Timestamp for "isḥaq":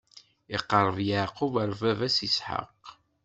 2.27-2.83